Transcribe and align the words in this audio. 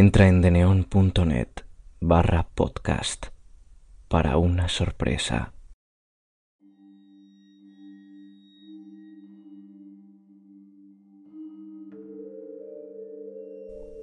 Entra 0.00 0.28
en 0.28 0.42
deneon.net 0.42 1.48
barra 1.98 2.46
podcast 2.54 3.26
para 4.06 4.36
una 4.36 4.68
sorpresa. 4.68 5.52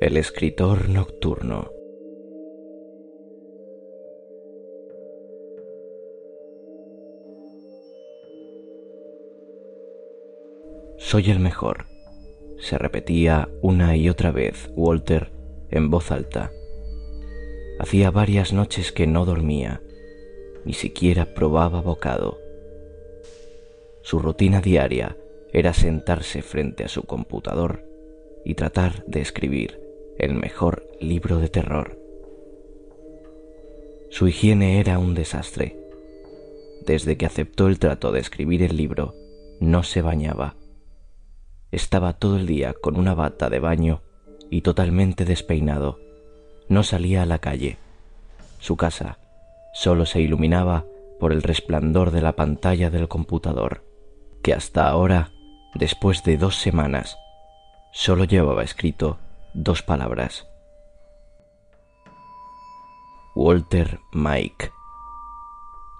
El 0.02 0.18
escritor 0.18 0.90
nocturno. 0.90 1.72
Soy 10.98 11.32
el 11.32 11.40
mejor, 11.40 11.86
se 12.60 12.78
repetía 12.78 13.48
una 13.62 13.96
y 13.96 14.10
otra 14.10 14.32
vez 14.32 14.70
Walter 14.76 15.35
en 15.72 15.90
voz 15.90 16.12
alta. 16.12 16.52
Hacía 17.80 18.12
varias 18.12 18.54
noches 18.54 18.92
que 18.92 19.08
no 19.08 19.26
dormía, 19.26 19.82
ni 20.64 20.74
siquiera 20.74 21.34
probaba 21.34 21.82
bocado. 21.82 22.40
Su 24.02 24.20
rutina 24.20 24.62
diaria 24.62 25.18
era 25.52 25.74
sentarse 25.74 26.42
frente 26.42 26.84
a 26.84 26.88
su 26.88 27.04
computador 27.04 27.84
y 28.44 28.56
tratar 28.56 29.04
de 29.06 29.22
escribir 29.22 29.80
el 30.18 30.36
mejor 30.36 30.88
libro 31.00 31.40
de 31.40 31.50
terror. 31.50 32.00
Su 34.10 34.28
higiene 34.28 34.80
era 34.80 35.00
un 35.00 35.14
desastre. 35.14 35.78
Desde 36.86 37.18
que 37.18 37.26
aceptó 37.26 37.68
el 37.68 37.80
trato 37.80 38.12
de 38.12 38.20
escribir 38.20 38.64
el 38.64 38.78
libro, 38.78 39.16
no 39.60 39.84
se 39.84 40.02
bañaba. 40.02 40.56
Estaba 41.72 42.14
todo 42.14 42.38
el 42.38 42.46
día 42.46 42.74
con 42.74 42.98
una 42.98 43.16
bata 43.16 43.50
de 43.50 43.60
baño 43.60 44.04
y 44.50 44.62
totalmente 44.62 45.26
despeinado. 45.26 46.00
No 46.70 46.84
salía 46.84 47.24
a 47.24 47.26
la 47.26 47.40
calle. 47.40 47.78
Su 48.60 48.78
casa 48.78 49.20
solo 49.74 50.06
se 50.06 50.22
iluminaba 50.22 50.86
por 51.20 51.32
el 51.32 51.44
resplandor 51.44 52.12
de 52.12 52.22
la 52.22 52.36
pantalla 52.36 52.90
del 52.90 53.08
computador, 53.08 53.84
que 54.42 54.54
hasta 54.54 54.88
ahora, 54.88 55.32
después 55.76 56.24
de 56.24 56.38
dos 56.38 56.56
semanas, 56.56 57.18
solo 57.92 58.24
llevaba 58.24 58.64
escrito 58.64 59.20
dos 59.54 59.82
palabras. 59.82 60.48
Walter 63.36 64.00
Mike, 64.14 64.72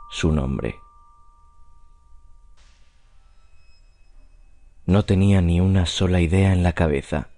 su 0.10 0.32
nombre. 0.32 0.80
No 4.86 5.04
tenía 5.04 5.42
ni 5.42 5.60
una 5.60 5.86
sola 5.86 6.22
idea 6.22 6.54
en 6.54 6.64
la 6.64 6.74
cabeza. 6.74 7.30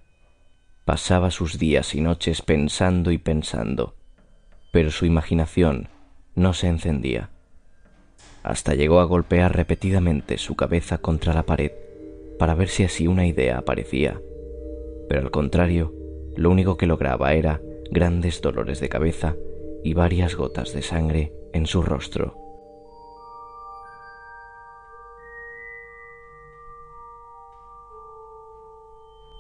Pasaba 0.87 1.31
sus 1.31 1.59
días 1.59 1.95
y 1.95 1.99
noches 1.99 2.41
pensando 2.41 3.11
y 3.11 3.17
pensando, 3.17 3.95
pero 4.71 4.89
su 4.89 5.05
imaginación 5.05 5.89
no 6.33 6.53
se 6.53 6.69
encendía. 6.69 7.29
Hasta 8.41 8.73
llegó 8.73 9.01
a 9.01 9.03
golpear 9.03 9.53
repetidamente 9.53 10.37
su 10.37 10.55
cabeza 10.55 10.99
contra 10.99 11.33
la 11.33 11.43
pared 11.43 11.73
para 12.39 12.55
ver 12.55 12.69
si 12.69 12.85
así 12.85 13.05
una 13.05 13.27
idea 13.27 13.57
aparecía. 13.57 14.21
Pero 15.09 15.23
al 15.23 15.29
contrario, 15.29 15.93
lo 16.37 16.49
único 16.49 16.77
que 16.77 16.87
lograba 16.87 17.33
era 17.33 17.59
grandes 17.91 18.39
dolores 18.39 18.79
de 18.79 18.87
cabeza 18.87 19.35
y 19.83 19.93
varias 19.93 20.35
gotas 20.35 20.71
de 20.71 20.83
sangre 20.83 21.33
en 21.51 21.65
su 21.65 21.81
rostro. 21.81 22.46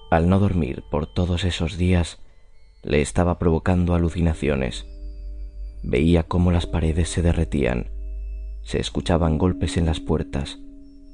Al 0.09 0.29
no 0.29 0.39
dormir 0.39 0.83
por 0.89 1.07
todos 1.07 1.43
esos 1.43 1.77
días, 1.77 2.19
le 2.83 3.01
estaba 3.01 3.39
provocando 3.39 3.95
alucinaciones. 3.95 4.85
Veía 5.83 6.23
cómo 6.23 6.51
las 6.51 6.65
paredes 6.65 7.09
se 7.09 7.21
derretían, 7.21 7.91
se 8.63 8.79
escuchaban 8.79 9.37
golpes 9.37 9.77
en 9.77 9.85
las 9.85 9.99
puertas 9.99 10.59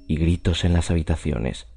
y 0.08 0.18
gritos 0.18 0.64
en 0.66 0.74
las 0.74 0.92
habitaciones. 0.92 1.68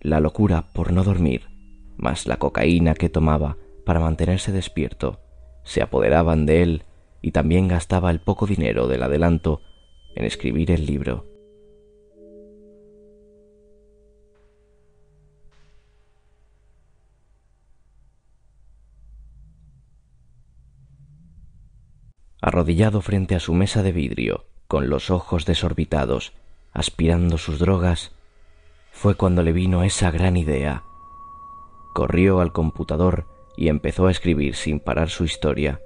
La 0.00 0.20
locura 0.20 0.72
por 0.72 0.92
no 0.92 1.04
dormir, 1.04 1.48
más 1.96 2.26
la 2.26 2.36
cocaína 2.36 2.94
que 2.94 3.08
tomaba 3.08 3.56
para 3.86 4.00
mantenerse 4.00 4.52
despierto, 4.52 5.20
se 5.62 5.82
apoderaban 5.82 6.46
de 6.46 6.62
él 6.62 6.82
y 7.22 7.30
también 7.30 7.68
gastaba 7.68 8.10
el 8.10 8.20
poco 8.20 8.46
dinero 8.46 8.86
del 8.86 9.02
adelanto 9.02 9.62
en 10.14 10.24
escribir 10.24 10.70
el 10.70 10.86
libro. 10.86 11.33
Arrodillado 22.44 23.00
frente 23.00 23.34
a 23.34 23.40
su 23.40 23.54
mesa 23.54 23.82
de 23.82 23.90
vidrio, 23.90 24.44
con 24.68 24.90
los 24.90 25.10
ojos 25.10 25.46
desorbitados, 25.46 26.34
aspirando 26.74 27.38
sus 27.38 27.58
drogas, 27.58 28.12
fue 28.92 29.14
cuando 29.14 29.42
le 29.42 29.52
vino 29.52 29.82
esa 29.82 30.10
gran 30.10 30.36
idea. 30.36 30.84
Corrió 31.94 32.40
al 32.40 32.52
computador 32.52 33.26
y 33.56 33.68
empezó 33.68 34.08
a 34.08 34.10
escribir 34.10 34.56
sin 34.56 34.78
parar 34.78 35.08
su 35.08 35.24
historia. 35.24 35.80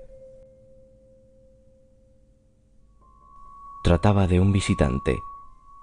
Trataba 3.85 4.27
de 4.27 4.41
un 4.41 4.53
visitante, 4.53 5.17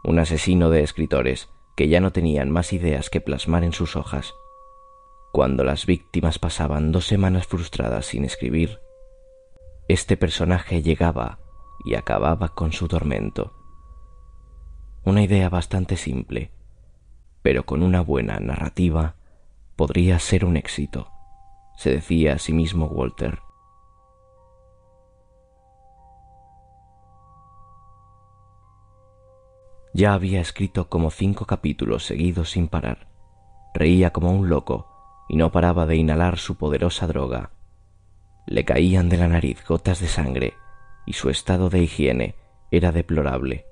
un 0.04 0.20
asesino 0.20 0.70
de 0.70 0.84
escritores 0.84 1.48
que 1.78 1.88
ya 1.88 2.02
no 2.02 2.12
tenían 2.12 2.52
más 2.52 2.74
ideas 2.74 3.10
que 3.10 3.22
plasmar 3.22 3.64
en 3.64 3.72
sus 3.72 3.96
hojas. 3.96 4.34
Cuando 5.32 5.64
las 5.64 5.86
víctimas 5.86 6.38
pasaban 6.38 6.92
dos 6.92 7.06
semanas 7.06 7.48
frustradas 7.48 8.08
sin 8.08 8.26
escribir, 8.26 8.82
este 9.88 10.18
personaje 10.18 10.82
llegaba 10.82 11.38
y 11.84 11.94
acababa 11.94 12.50
con 12.50 12.72
su 12.72 12.88
tormento. 12.88 13.54
Una 15.04 15.22
idea 15.22 15.48
bastante 15.50 15.96
simple, 15.96 16.52
pero 17.44 17.68
con 17.68 17.84
una 17.84 18.02
buena 18.02 18.40
narrativa 18.40 19.16
podría 19.76 20.18
ser 20.18 20.44
un 20.44 20.58
éxito, 20.58 21.12
se 21.78 21.92
decía 21.92 22.34
a 22.34 22.40
sí 22.40 22.52
mismo 22.52 22.88
Walter. 22.88 23.40
Ya 29.94 30.14
había 30.14 30.42
escrito 30.42 30.90
como 30.90 31.12
cinco 31.12 31.46
capítulos 31.46 32.06
seguidos 32.06 32.50
sin 32.50 32.68
parar. 32.68 33.08
Reía 33.76 34.12
como 34.12 34.32
un 34.32 34.50
loco 34.50 34.88
y 35.30 35.38
no 35.38 35.52
paraba 35.52 35.86
de 35.86 35.96
inhalar 35.96 36.38
su 36.38 36.56
poderosa 36.56 37.08
droga 37.08 37.52
le 38.46 38.64
caían 38.64 39.10
de 39.10 39.18
la 39.18 39.28
nariz 39.28 39.64
gotas 39.68 40.00
de 40.00 40.08
sangre 40.08 40.54
y 41.06 41.14
su 41.14 41.30
estado 41.30 41.70
de 41.70 41.82
higiene 41.82 42.36
era 42.72 42.92
deplorable. 42.92 43.66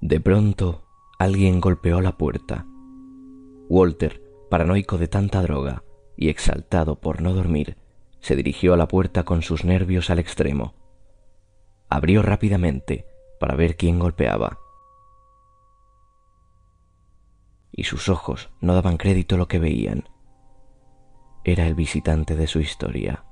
De 0.00 0.20
pronto, 0.20 0.84
alguien 1.18 1.60
golpeó 1.60 2.00
la 2.00 2.18
puerta. 2.18 2.66
Walter, 3.68 4.22
paranoico 4.50 4.98
de 4.98 5.08
tanta 5.08 5.40
droga 5.40 5.82
y 6.16 6.28
exaltado 6.28 7.00
por 7.00 7.22
no 7.22 7.32
dormir, 7.32 7.78
se 8.20 8.36
dirigió 8.36 8.74
a 8.74 8.76
la 8.76 8.86
puerta 8.86 9.24
con 9.24 9.42
sus 9.42 9.64
nervios 9.64 10.10
al 10.10 10.18
extremo. 10.18 10.74
Abrió 11.88 12.22
rápidamente 12.22 13.06
para 13.40 13.56
ver 13.56 13.76
quién 13.76 13.98
golpeaba 13.98 14.58
y 17.76 17.84
sus 17.84 18.08
ojos 18.08 18.50
no 18.60 18.74
daban 18.74 18.96
crédito 18.96 19.34
a 19.34 19.38
lo 19.38 19.48
que 19.48 19.58
veían. 19.58 20.08
Era 21.44 21.66
el 21.66 21.74
visitante 21.74 22.36
de 22.36 22.46
su 22.46 22.60
historia. 22.60 23.24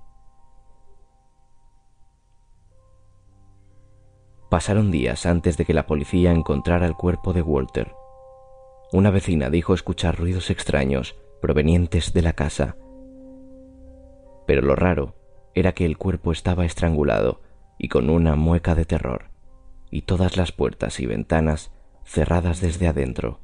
Pasaron 4.50 4.90
días 4.90 5.24
antes 5.24 5.56
de 5.56 5.64
que 5.64 5.72
la 5.72 5.86
policía 5.86 6.32
encontrara 6.32 6.86
el 6.86 6.94
cuerpo 6.94 7.32
de 7.32 7.40
Walter. 7.40 7.94
Una 8.92 9.10
vecina 9.10 9.48
dijo 9.48 9.72
escuchar 9.72 10.18
ruidos 10.18 10.50
extraños 10.50 11.16
provenientes 11.40 12.12
de 12.12 12.22
la 12.22 12.34
casa. 12.34 12.76
Pero 14.46 14.60
lo 14.60 14.76
raro 14.76 15.14
era 15.54 15.72
que 15.72 15.86
el 15.86 15.96
cuerpo 15.96 16.32
estaba 16.32 16.66
estrangulado 16.66 17.40
y 17.78 17.88
con 17.88 18.10
una 18.10 18.36
mueca 18.36 18.74
de 18.74 18.84
terror, 18.84 19.30
y 19.90 20.02
todas 20.02 20.36
las 20.36 20.52
puertas 20.52 21.00
y 21.00 21.06
ventanas 21.06 21.72
cerradas 22.04 22.60
desde 22.60 22.88
adentro. 22.88 23.41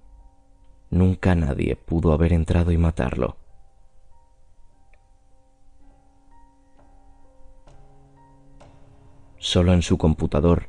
Nunca 0.91 1.35
nadie 1.35 1.77
pudo 1.77 2.13
haber 2.13 2.33
entrado 2.33 2.73
y 2.73 2.79
matarlo. 2.79 3.37
Solo 9.39 9.73
en 9.73 9.83
su 9.83 9.99
computador 9.99 10.69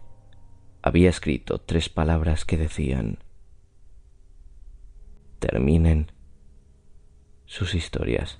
había 0.81 1.09
escrito 1.09 1.59
tres 1.59 1.89
palabras 1.89 2.45
que 2.45 2.57
decían 2.57 3.19
terminen 5.39 6.11
sus 7.45 7.73
historias. 7.73 8.39